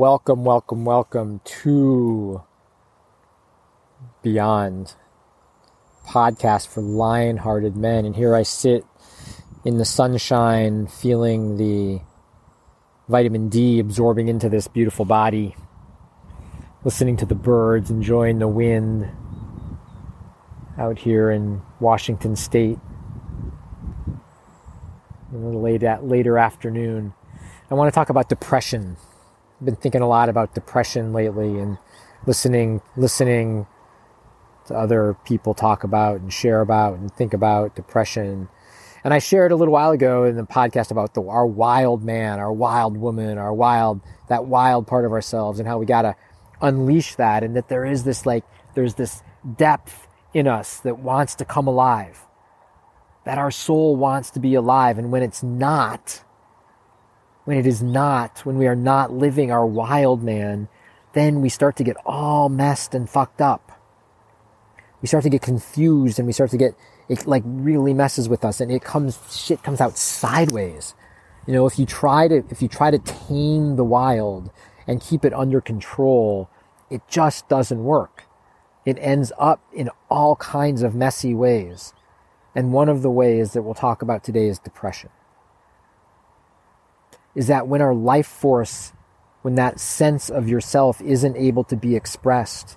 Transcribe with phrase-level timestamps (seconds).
[0.00, 2.42] Welcome, welcome, welcome to
[4.22, 4.94] Beyond
[6.06, 8.06] podcast for lion-hearted men.
[8.06, 8.86] And here I sit
[9.62, 12.00] in the sunshine, feeling the
[13.10, 15.54] vitamin D absorbing into this beautiful body,
[16.82, 19.06] listening to the birds, enjoying the wind
[20.78, 22.78] out here in Washington State.
[25.30, 27.12] In the late later afternoon,
[27.70, 28.96] I want to talk about depression
[29.62, 31.78] been thinking a lot about depression lately and
[32.26, 33.66] listening listening
[34.66, 38.48] to other people talk about and share about and think about depression.
[39.02, 42.38] And I shared a little while ago in the podcast about the, our wild man,
[42.38, 46.14] our wild woman, our wild that wild part of ourselves and how we got to
[46.60, 48.44] unleash that and that there is this like
[48.74, 49.22] there's this
[49.56, 52.26] depth in us that wants to come alive.
[53.24, 56.22] That our soul wants to be alive and when it's not,
[57.44, 60.68] when it is not, when we are not living our wild man,
[61.12, 63.72] then we start to get all messed and fucked up.
[65.02, 66.74] We start to get confused and we start to get,
[67.08, 70.94] it like really messes with us and it comes, shit comes out sideways.
[71.46, 74.50] You know, if you try to, if you try to tame the wild
[74.86, 76.50] and keep it under control,
[76.90, 78.24] it just doesn't work.
[78.84, 81.94] It ends up in all kinds of messy ways.
[82.54, 85.10] And one of the ways that we'll talk about today is depression
[87.34, 88.92] is that when our life force,
[89.42, 92.76] when that sense of yourself isn't able to be expressed,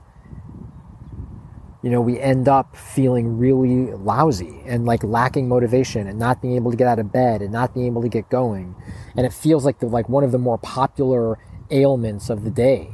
[1.83, 6.55] you know, we end up feeling really lousy and like lacking motivation and not being
[6.55, 8.73] able to get out of bed and not being able to get going.
[9.17, 11.37] And it feels like the, like one of the more popular
[11.69, 12.89] ailments of the day.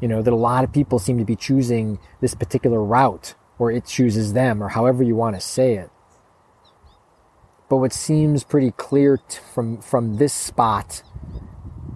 [0.00, 3.70] You know, that a lot of people seem to be choosing this particular route or
[3.70, 5.90] it chooses them or however you want to say it.
[7.68, 11.02] But what seems pretty clear t- from, from this spot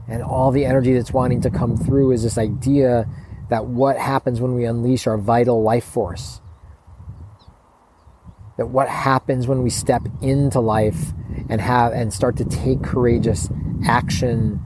[0.09, 3.09] and all the energy that's wanting to come through is this idea
[3.49, 6.41] that what happens when we unleash our vital life force.
[8.59, 11.13] That what happens when we step into life
[11.49, 13.49] and have and start to take courageous
[13.87, 14.61] action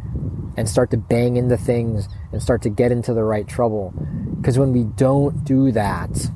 [0.57, 3.93] and start to bang into things and start to get into the right trouble.
[4.37, 6.31] Because when we don't do that,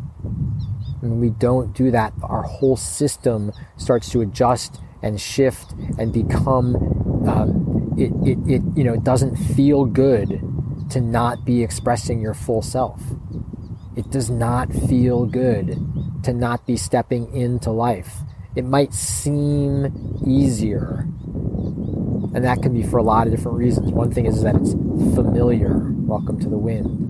[1.00, 6.76] when we don't do that, our whole system starts to adjust and shift and become,
[7.26, 10.42] um, it, it, it, you know, it doesn't feel good
[10.90, 13.00] to not be expressing your full self.
[13.96, 15.78] It does not feel good
[16.24, 18.18] to not be stepping into life.
[18.54, 21.06] It might seem easier,
[22.34, 23.92] and that can be for a lot of different reasons.
[23.92, 25.92] One thing is that it's familiar.
[25.92, 27.09] Welcome to the wind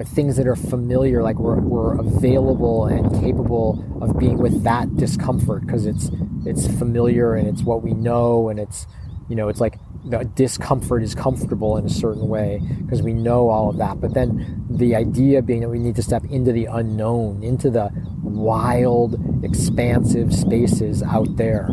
[0.00, 4.96] with things that are familiar, like we're, we're available and capable of being with that
[4.96, 6.10] discomfort because it's
[6.46, 8.86] it's familiar and it's what we know and it's
[9.28, 13.50] you know it's like the discomfort is comfortable in a certain way because we know
[13.50, 14.00] all of that.
[14.00, 17.90] But then the idea being that we need to step into the unknown, into the
[18.22, 21.68] wild, expansive spaces out there.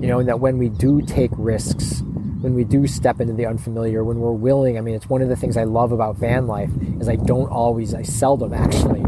[0.00, 2.02] You know, and that when we do take risks,
[2.40, 4.76] when we do step into the unfamiliar, when we're willing.
[4.76, 6.70] I mean, it's one of the things I love about van life
[7.00, 9.02] is I don't always, I seldom actually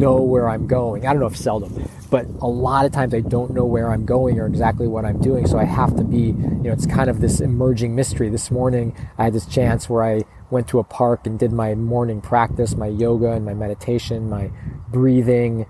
[0.00, 1.06] know where I'm going.
[1.06, 4.06] I don't know if seldom, but a lot of times I don't know where I'm
[4.06, 5.46] going or exactly what I'm doing.
[5.46, 8.28] So I have to be, you know, it's kind of this emerging mystery.
[8.28, 11.74] This morning I had this chance where I went to a park and did my
[11.74, 14.50] morning practice, my yoga and my meditation, my
[14.88, 15.66] breathing.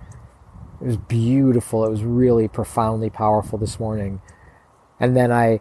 [0.81, 1.85] It was beautiful.
[1.85, 4.21] It was really profoundly powerful this morning.
[4.99, 5.61] And then I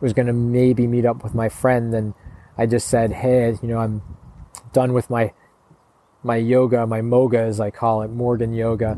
[0.00, 2.14] was going to maybe meet up with my friend and
[2.58, 4.02] I just said, "Hey, you know, I'm
[4.72, 5.32] done with my
[6.22, 8.92] my yoga, my moga as I call it, Morgan yoga,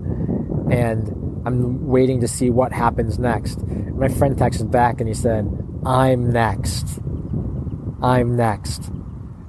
[0.71, 5.51] and I'm waiting to see what happens next." My friend texted back and he said,
[5.85, 7.01] "I'm next.
[8.01, 8.91] I'm next."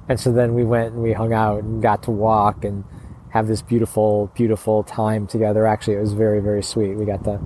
[0.08, 2.82] And so then we went and we hung out and got to walk and
[3.30, 5.68] have this beautiful, beautiful time together.
[5.68, 6.94] Actually, it was very, very sweet.
[6.94, 7.38] We got to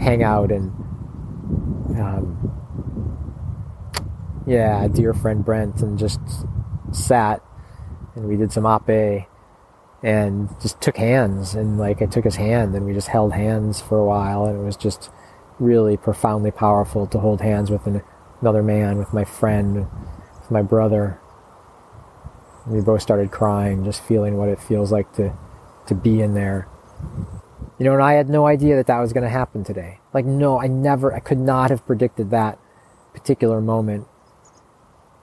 [0.00, 0.72] hang out and
[1.96, 2.41] um,
[4.46, 6.20] yeah, dear friend Brent, and just
[6.92, 7.42] sat
[8.14, 9.26] and we did some ape
[10.02, 13.80] and just took hands and like I took his hand and we just held hands
[13.80, 15.10] for a while and it was just
[15.58, 18.02] really profoundly powerful to hold hands with an,
[18.40, 19.86] another man, with my friend,
[20.40, 21.20] with my brother.
[22.64, 25.36] And we both started crying, just feeling what it feels like to
[25.86, 26.68] to be in there.
[27.78, 29.98] You know, and I had no idea that that was going to happen today.
[30.12, 32.58] Like, no, I never, I could not have predicted that
[33.12, 34.06] particular moment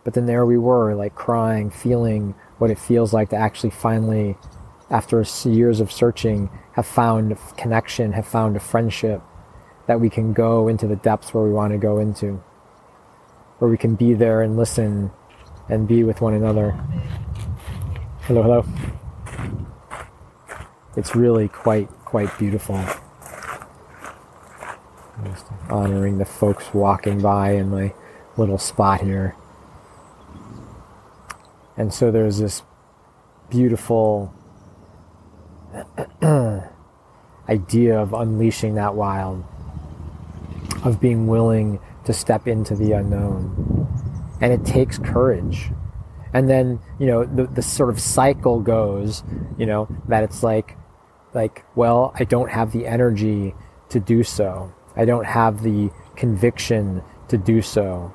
[0.04, 4.38] but then there we were, like crying, feeling what it feels like to actually finally,
[4.90, 9.22] after years of searching, have found a connection, have found a friendship
[9.88, 12.42] that we can go into the depths where we want to go into.
[13.60, 15.12] where we can be there and listen
[15.70, 16.72] and be with one another.
[18.22, 18.66] Hello, hello.
[20.96, 22.84] It's really quite quite beautiful.
[25.26, 27.94] Just honoring the folks walking by in my
[28.38, 29.36] little spot here.
[31.80, 32.62] And so there's this
[33.50, 34.34] beautiful
[37.50, 39.46] idea of unleashing that wild,
[40.84, 43.88] of being willing to step into the unknown.
[44.42, 45.72] And it takes courage.
[46.34, 49.24] And then, you know, the, the sort of cycle goes,
[49.58, 50.76] you know, that it's like,
[51.34, 53.56] like, well, I don't have the energy
[53.88, 54.74] to do so.
[54.98, 58.14] I don't have the conviction to do so.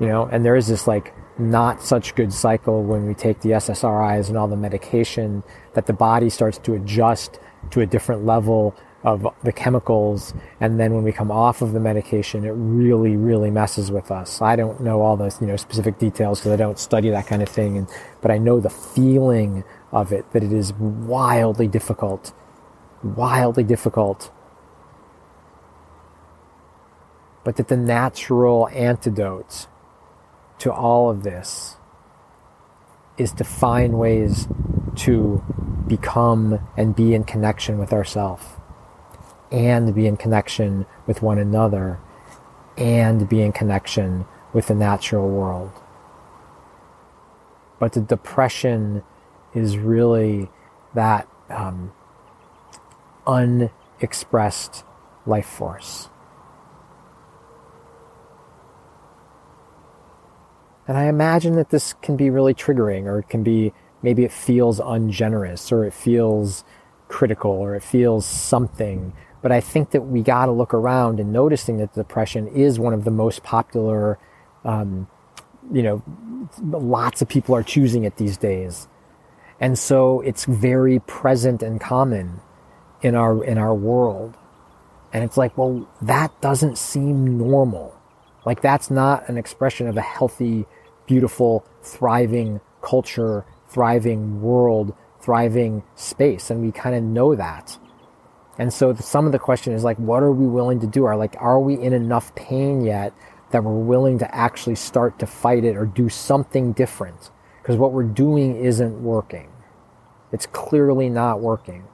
[0.00, 3.50] You know, and there is this like not such good cycle when we take the
[3.50, 5.42] SSRIs and all the medication
[5.74, 7.38] that the body starts to adjust
[7.70, 8.74] to a different level
[9.04, 10.34] of the chemicals.
[10.60, 14.42] And then when we come off of the medication it really really messes with us.
[14.42, 17.42] I don't know all the you know specific details because i don't study that kind
[17.42, 17.76] of thing.
[17.76, 17.88] And
[18.20, 19.62] but i know the feeling
[19.92, 22.32] of it that it is wildly difficult
[23.02, 24.30] wildly difficult.
[27.44, 29.68] But that the natural antidote
[30.58, 31.76] to all of this
[33.16, 34.46] is to find ways
[34.96, 35.42] to
[35.86, 38.44] become and be in connection with ourselves
[39.50, 41.98] and be in connection with one another
[42.76, 45.72] and be in connection with the natural world.
[47.78, 49.02] But the depression
[49.54, 50.50] is really
[50.94, 51.92] that um,
[53.26, 54.84] unexpressed
[55.26, 56.08] life force.
[60.88, 64.32] And I imagine that this can be really triggering, or it can be maybe it
[64.32, 66.64] feels ungenerous, or it feels
[67.08, 69.12] critical, or it feels something.
[69.42, 72.94] But I think that we got to look around and noticing that depression is one
[72.94, 74.18] of the most popular,
[74.64, 75.08] um,
[75.70, 76.02] you know,
[76.62, 78.88] lots of people are choosing it these days.
[79.60, 82.40] And so it's very present and common
[83.02, 84.36] in our, in our world.
[85.12, 87.94] And it's like, well, that doesn't seem normal.
[88.46, 90.66] Like that's not an expression of a healthy
[91.08, 96.50] beautiful, thriving culture, thriving world, thriving space.
[96.50, 97.76] And we kind of know that.
[98.58, 101.04] And so some of the question is like, what are we willing to do?
[101.04, 103.12] Are like, are we in enough pain yet
[103.50, 107.30] that we're willing to actually start to fight it or do something different?
[107.62, 109.50] Because what we're doing isn't working.
[110.32, 111.84] It's clearly not working.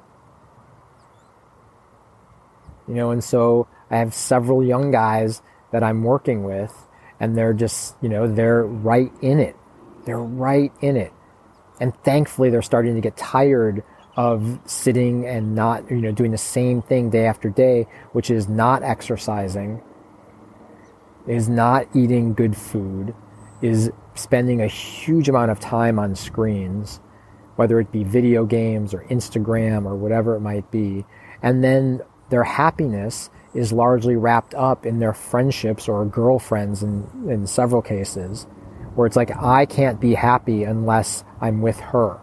[2.89, 6.84] You know, and so I have several young guys that I'm working with
[7.21, 9.57] and they're just, you know, they're right in it.
[10.05, 11.13] They're right in it.
[11.81, 13.83] And thankfully, they're starting to get tired
[14.17, 18.49] of sitting and not, you know, doing the same thing day after day, which is
[18.49, 19.83] not exercising,
[21.27, 23.15] is not eating good food,
[23.61, 27.01] is spending a huge amount of time on screens,
[27.57, 31.05] whether it be video games or Instagram or whatever it might be.
[31.43, 37.46] And then their happiness is largely wrapped up in their friendships or girlfriends in, in
[37.46, 38.44] several cases,
[38.94, 42.20] where it's like, I can't be happy unless I'm with her.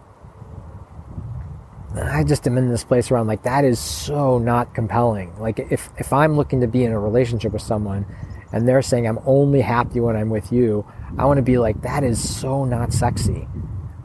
[1.95, 5.37] I just am in this place I'm like, that is so not compelling.
[5.39, 8.05] Like, if, if I'm looking to be in a relationship with someone
[8.53, 10.85] and they're saying, I'm only happy when I'm with you,
[11.17, 13.47] I want to be like, that is so not sexy.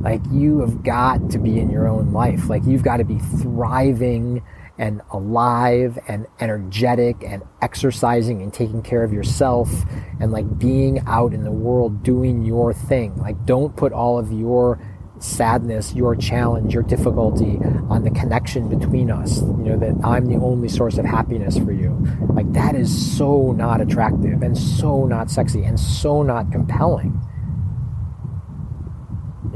[0.01, 2.49] Like, you have got to be in your own life.
[2.49, 4.43] Like, you've got to be thriving
[4.79, 9.71] and alive and energetic and exercising and taking care of yourself
[10.21, 13.17] and like being out in the world doing your thing.
[13.17, 14.79] Like, don't put all of your
[15.19, 19.41] sadness, your challenge, your difficulty on the connection between us.
[19.41, 21.97] You know, that I'm the only source of happiness for you.
[22.29, 27.21] Like, that is so not attractive and so not sexy and so not compelling.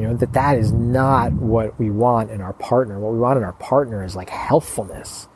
[0.00, 2.98] You know, that that is not what we want in our partner.
[2.98, 5.28] What we want in our partner is like healthfulness.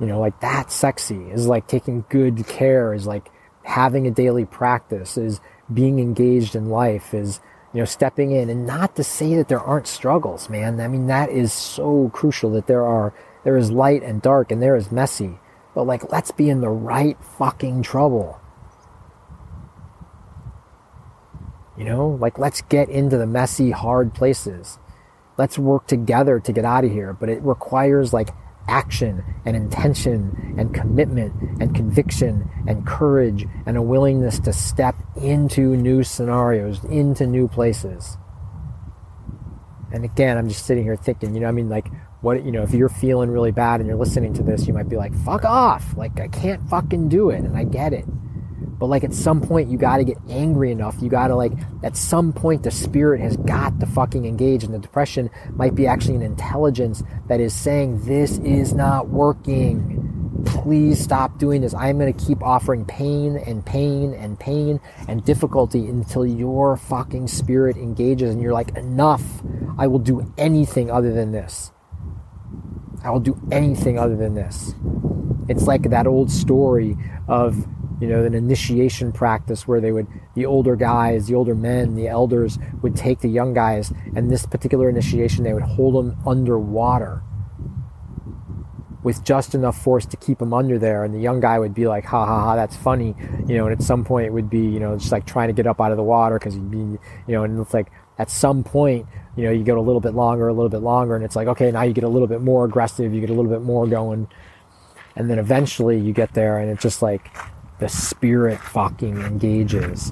[0.00, 3.30] You know, like that's sexy, is like taking good care, is like
[3.62, 5.38] having a daily practice, is
[5.70, 7.40] being engaged in life, is,
[7.74, 8.48] you know, stepping in.
[8.48, 10.80] And not to say that there aren't struggles, man.
[10.80, 13.12] I mean, that is so crucial that there are,
[13.44, 15.38] there is light and dark and there is messy.
[15.74, 18.40] But like, let's be in the right fucking trouble.
[21.82, 24.78] You know, like let's get into the messy, hard places.
[25.36, 27.12] Let's work together to get out of here.
[27.12, 28.28] But it requires like
[28.68, 35.74] action and intention and commitment and conviction and courage and a willingness to step into
[35.74, 38.16] new scenarios, into new places.
[39.92, 41.88] And again, I'm just sitting here thinking, you know, I mean, like,
[42.20, 44.88] what, you know, if you're feeling really bad and you're listening to this, you might
[44.88, 45.96] be like, fuck off.
[45.96, 47.40] Like, I can't fucking do it.
[47.40, 48.04] And I get it.
[48.82, 50.96] But like at some point, you got to get angry enough.
[51.00, 51.52] You got to like,
[51.84, 54.64] at some point, the spirit has got to fucking engage.
[54.64, 60.42] And the depression might be actually an intelligence that is saying, this is not working.
[60.44, 61.74] Please stop doing this.
[61.74, 67.28] I'm going to keep offering pain and pain and pain and difficulty until your fucking
[67.28, 69.22] spirit engages and you're like, enough.
[69.78, 71.70] I will do anything other than this.
[73.04, 74.74] I will do anything other than this.
[75.48, 76.96] It's like that old story
[77.28, 77.64] of
[78.02, 82.08] you know, an initiation practice where they would, the older guys, the older men, the
[82.08, 87.22] elders would take the young guys, and this particular initiation, they would hold them underwater
[89.04, 91.04] with just enough force to keep them under there.
[91.04, 93.14] And the young guy would be like, ha ha ha, that's funny.
[93.46, 95.54] You know, and at some point it would be, you know, just like trying to
[95.54, 98.30] get up out of the water because you'd be, you know, and it's like at
[98.30, 99.06] some point,
[99.36, 101.46] you know, you get a little bit longer, a little bit longer, and it's like,
[101.46, 103.86] okay, now you get a little bit more aggressive, you get a little bit more
[103.86, 104.26] going.
[105.14, 107.30] And then eventually you get there and it's just like,
[107.82, 110.10] the spirit fucking engages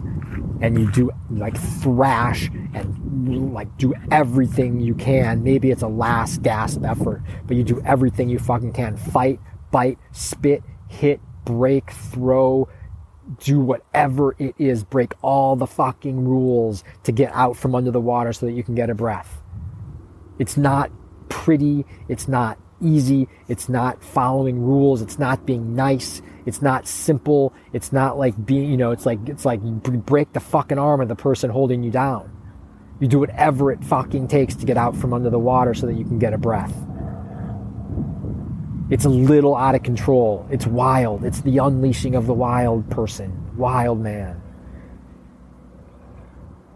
[0.60, 5.44] and you do like thrash and like do everything you can.
[5.44, 8.96] Maybe it's a last gasp effort, but you do everything you fucking can.
[8.96, 9.38] Fight,
[9.70, 12.68] bite, spit, hit, break, throw,
[13.38, 14.82] do whatever it is.
[14.82, 18.64] Break all the fucking rules to get out from under the water so that you
[18.64, 19.40] can get a breath.
[20.40, 20.90] It's not
[21.28, 21.86] pretty.
[22.08, 23.28] It's not easy.
[23.46, 25.02] It's not following rules.
[25.02, 26.20] It's not being nice.
[26.46, 27.52] It's not simple.
[27.72, 31.00] It's not like being, you know, it's like, it's like you break the fucking arm
[31.00, 32.36] of the person holding you down.
[33.00, 35.94] You do whatever it fucking takes to get out from under the water so that
[35.94, 36.74] you can get a breath.
[38.90, 40.46] It's a little out of control.
[40.50, 41.24] It's wild.
[41.24, 44.42] It's the unleashing of the wild person, wild man.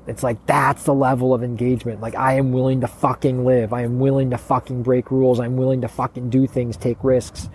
[0.07, 2.01] It's like that's the level of engagement.
[2.01, 3.73] Like I am willing to fucking live.
[3.73, 5.41] I am willing to fucking break rules.
[5.41, 7.49] I'm willing to fucking do things, take risks,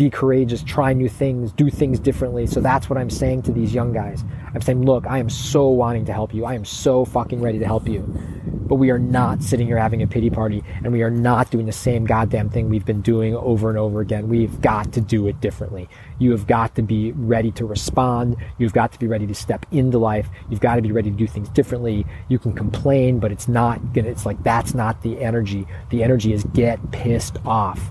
[0.00, 2.46] be courageous, try new things, do things differently.
[2.46, 4.24] So that's what I'm saying to these young guys.
[4.54, 6.46] I'm saying, look, I am so wanting to help you.
[6.46, 8.00] I am so fucking ready to help you.
[8.46, 11.66] But we are not sitting here having a pity party and we are not doing
[11.66, 14.30] the same goddamn thing we've been doing over and over again.
[14.30, 15.86] We've got to do it differently.
[16.18, 18.36] You have got to be ready to respond.
[18.56, 20.30] You've got to be ready to step into life.
[20.48, 22.06] You've got to be ready to do things differently.
[22.28, 25.66] You can complain, but it's not gonna, it's like that's not the energy.
[25.90, 27.90] The energy is get pissed off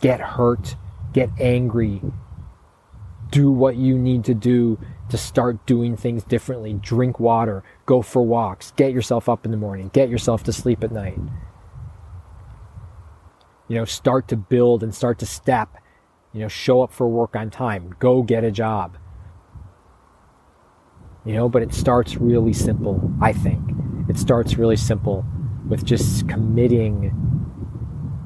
[0.00, 0.76] get hurt,
[1.12, 2.00] get angry,
[3.30, 4.78] do what you need to do
[5.10, 6.74] to start doing things differently.
[6.74, 10.82] Drink water, go for walks, get yourself up in the morning, get yourself to sleep
[10.82, 11.18] at night.
[13.68, 15.76] You know, start to build and start to step.
[16.32, 18.96] You know, show up for work on time, go get a job.
[21.24, 23.62] You know, but it starts really simple, I think.
[24.08, 25.24] It starts really simple
[25.68, 27.37] with just committing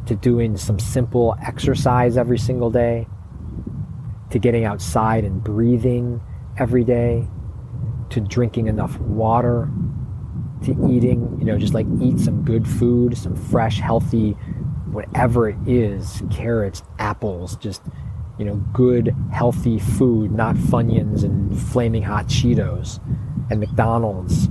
[0.06, 3.06] to doing some simple exercise every single day,
[4.30, 6.20] to getting outside and breathing
[6.58, 7.26] every day,
[8.10, 9.70] to drinking enough water,
[10.64, 14.32] to eating, you know, just like eat some good food, some fresh, healthy,
[14.90, 17.82] whatever it is carrots, apples, just,
[18.38, 23.00] you know, good, healthy food, not Funyuns and flaming hot Cheetos
[23.50, 24.48] and McDonald's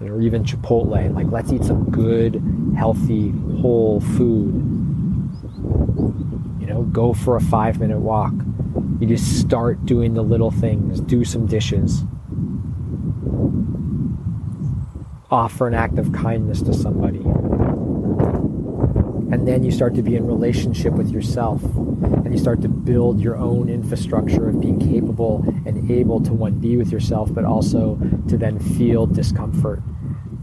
[0.00, 1.14] or even Chipotle.
[1.14, 2.42] Like, let's eat some good,
[2.76, 4.54] healthy, whole food.
[6.60, 8.32] You know, go for a five minute walk.
[9.00, 12.04] You just start doing the little things, do some dishes,
[15.30, 17.22] offer an act of kindness to somebody.
[19.32, 23.20] And then you start to be in relationship with yourself and you start to build
[23.20, 27.98] your own infrastructure of being capable and able to one be with yourself but also
[28.28, 29.82] to then feel discomfort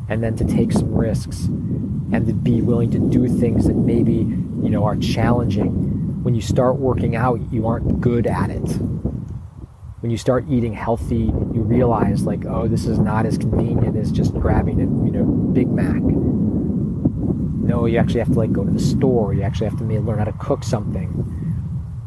[0.09, 1.47] and then to take some risks
[2.11, 6.23] and to be willing to do things that maybe you know are challenging.
[6.23, 8.67] When you start working out you aren't good at it.
[10.01, 14.11] When you start eating healthy you realize like oh this is not as convenient as
[14.11, 16.01] just grabbing a you know big mac.
[16.01, 19.33] No you actually have to like go to the store.
[19.33, 21.27] You actually have to learn how to cook something.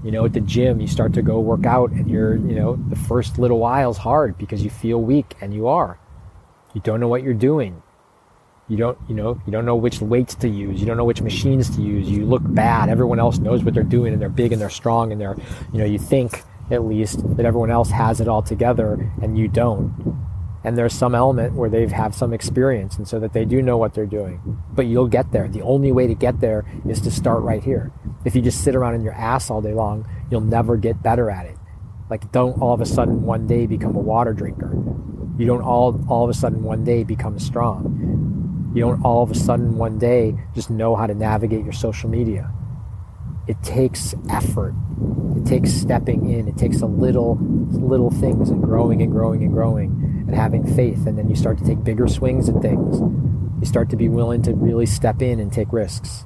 [0.05, 2.77] You know at the gym you start to go work out and you're you know
[2.89, 5.99] the first little while is hard because you feel weak and you are.
[6.75, 7.83] You don't know what you're doing
[8.69, 10.81] you don't, you know, you don't know which weights to use.
[10.81, 12.09] You don't know which machines to use.
[12.09, 12.89] You look bad.
[12.89, 15.37] Everyone else knows what they're doing and they're big and they're strong and they're,
[15.73, 19.49] you know, you think at least that everyone else has it all together and you
[19.49, 20.19] don't.
[20.65, 23.77] And there's some element where they have some experience and so that they do know
[23.77, 24.41] what they're doing.
[24.73, 25.47] But you'll get there.
[25.47, 27.93] The only way to get there is to start right here.
[28.25, 31.31] If you just sit around in your ass all day long, you'll never get better
[31.31, 31.59] at it.
[32.09, 34.73] Like don't all of a sudden one day become a water drinker.
[35.37, 38.34] You don't all all of a sudden one day become strong
[38.75, 42.11] you don't all of a sudden one day just know how to navigate your social
[42.11, 42.51] media.
[43.47, 44.75] it takes effort.
[45.37, 46.49] It takes stepping in.
[46.49, 47.37] It takes a little,
[47.71, 51.07] little things and growing and growing and growing and having faith.
[51.07, 53.01] And then you start to take bigger swings at things.
[53.61, 56.25] You start to be willing to really step in and take risks.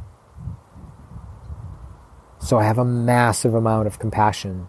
[2.38, 4.68] So I have a massive amount of compassion.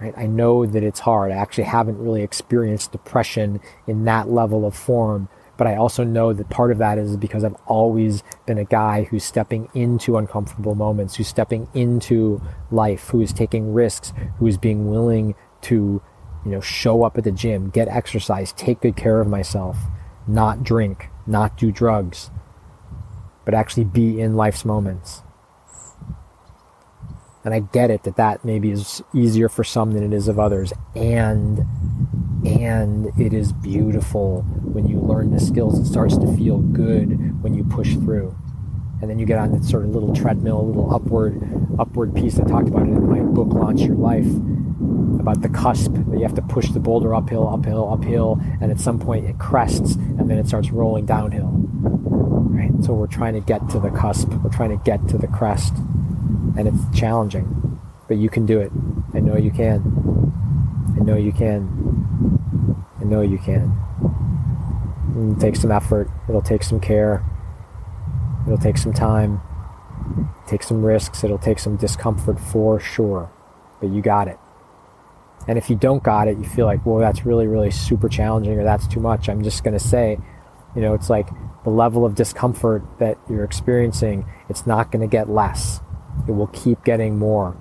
[0.00, 0.14] Right?
[0.16, 1.30] I know that it's hard.
[1.30, 5.28] I actually haven't really experienced depression in that level of form
[5.60, 9.02] but I also know that part of that is because I've always been a guy
[9.02, 12.40] who's stepping into uncomfortable moments, who's stepping into
[12.70, 16.00] life, who is taking risks, who is being willing to,
[16.46, 19.76] you know, show up at the gym, get exercise, take good care of myself,
[20.26, 22.30] not drink, not do drugs,
[23.44, 25.20] but actually be in life's moments.
[27.44, 30.38] And I get it that that maybe is easier for some than it is of
[30.38, 30.72] others.
[30.94, 31.64] And
[32.44, 35.78] and it is beautiful when you learn the skills.
[35.78, 38.34] It starts to feel good when you push through.
[39.00, 41.40] And then you get on that sort of little treadmill, little upward,
[41.78, 42.38] upward piece.
[42.38, 44.26] I talked about it in my book, Launch Your Life,
[45.18, 48.78] about the cusp that you have to push the boulder uphill, uphill, uphill, and at
[48.78, 51.50] some point it crests, and then it starts rolling downhill.
[51.52, 52.72] Right.
[52.84, 54.28] So we're trying to get to the cusp.
[54.28, 55.74] We're trying to get to the crest,
[56.60, 58.70] and it's challenging, but you can do it.
[59.14, 59.80] I know you can.
[60.96, 62.84] I know you can.
[63.00, 63.74] I know you can.
[65.10, 66.10] It'll take some effort.
[66.28, 67.24] It'll take some care.
[68.46, 69.40] It'll take some time.
[70.46, 71.24] Take some risks.
[71.24, 73.30] It'll take some discomfort for sure.
[73.80, 74.38] But you got it.
[75.48, 78.58] And if you don't got it, you feel like, well, that's really, really super challenging
[78.58, 79.28] or that's too much.
[79.28, 80.18] I'm just going to say,
[80.76, 81.28] you know, it's like
[81.64, 85.80] the level of discomfort that you're experiencing, it's not going to get less.
[86.28, 87.56] It will keep getting more.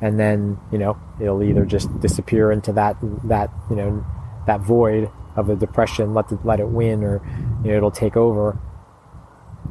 [0.00, 4.06] And then you know it'll either just disappear into that that you know
[4.46, 7.20] that void of the depression let the, let it win or
[7.64, 8.58] you know it'll take over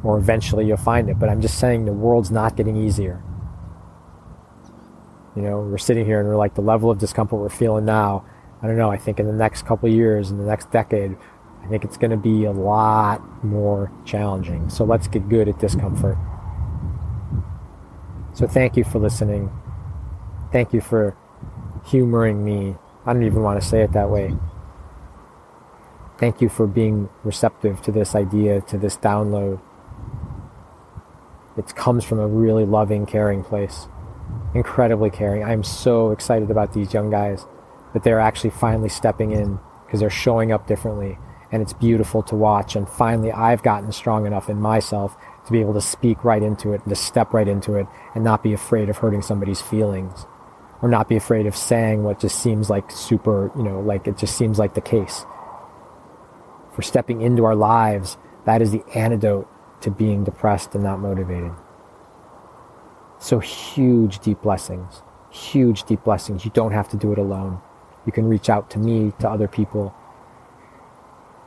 [0.02, 1.18] or eventually you'll find it.
[1.18, 3.22] But i'm just saying the world's not getting easier.
[5.34, 8.24] You know we're sitting here and we're like the level of discomfort we're feeling now.
[8.60, 11.16] I don't know i think in the next couple years in the next decade
[11.62, 15.58] i think it's going to be a lot more challenging so let's get good at
[15.58, 16.16] discomfort
[18.32, 19.50] so thank you for listening
[20.50, 21.14] Thank you for
[21.86, 22.76] humoring me.
[23.04, 24.34] I don't even want to say it that way.
[26.18, 29.60] Thank you for being receptive to this idea, to this download.
[31.56, 33.88] It comes from a really loving, caring place.
[34.54, 35.44] Incredibly caring.
[35.44, 37.46] I'm so excited about these young guys
[37.92, 41.18] that they're actually finally stepping in because they're showing up differently.
[41.50, 42.76] And it's beautiful to watch.
[42.76, 46.72] And finally, I've gotten strong enough in myself to be able to speak right into
[46.72, 50.26] it and to step right into it and not be afraid of hurting somebody's feelings
[50.82, 54.16] or not be afraid of saying what just seems like super, you know, like it
[54.16, 55.24] just seems like the case.
[56.72, 59.48] For stepping into our lives, that is the antidote
[59.80, 61.52] to being depressed and not motivated.
[63.18, 65.02] So huge, deep blessings.
[65.30, 66.44] Huge, deep blessings.
[66.44, 67.60] You don't have to do it alone.
[68.06, 69.94] You can reach out to me, to other people.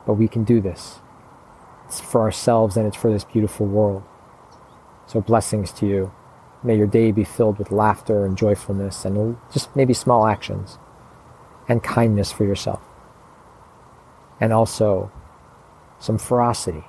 [0.06, 1.00] But we can do this.
[1.86, 4.02] It's for ourselves and it's for this beautiful world.
[5.06, 6.12] So blessings to you.
[6.62, 10.78] May your day be filled with laughter and joyfulness and just maybe small actions
[11.68, 12.80] and kindness for yourself.
[14.40, 15.10] And also
[15.98, 16.84] some ferocity.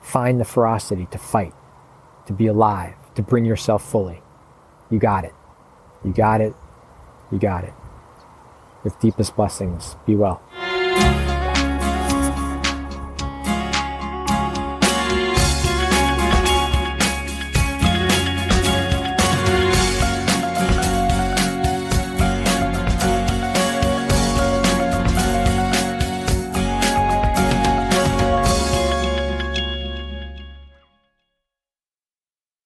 [0.00, 1.54] Find the ferocity to fight,
[2.26, 4.22] to be alive, to bring yourself fully.
[4.90, 5.34] You got it.
[6.04, 6.54] You got it.
[7.32, 7.74] You got it.
[8.82, 10.42] With deepest blessings, be well.